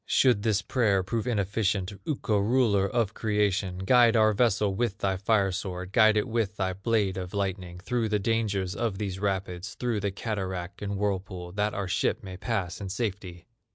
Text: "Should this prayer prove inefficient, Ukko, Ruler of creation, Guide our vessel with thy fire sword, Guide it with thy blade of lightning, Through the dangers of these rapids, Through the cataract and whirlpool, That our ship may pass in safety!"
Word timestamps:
"Should 0.07 0.41
this 0.41 0.63
prayer 0.63 1.03
prove 1.03 1.27
inefficient, 1.27 1.93
Ukko, 2.07 2.39
Ruler 2.39 2.87
of 2.89 3.13
creation, 3.13 3.77
Guide 3.77 4.15
our 4.15 4.33
vessel 4.33 4.73
with 4.73 4.97
thy 4.97 5.15
fire 5.15 5.51
sword, 5.51 5.91
Guide 5.91 6.17
it 6.17 6.27
with 6.27 6.55
thy 6.57 6.73
blade 6.73 7.17
of 7.17 7.35
lightning, 7.35 7.79
Through 7.79 8.09
the 8.09 8.17
dangers 8.17 8.73
of 8.75 8.97
these 8.97 9.19
rapids, 9.19 9.75
Through 9.75 9.99
the 9.99 10.09
cataract 10.09 10.81
and 10.81 10.97
whirlpool, 10.97 11.51
That 11.51 11.75
our 11.75 11.87
ship 11.87 12.23
may 12.23 12.35
pass 12.35 12.81
in 12.81 12.89
safety!" 12.89 13.45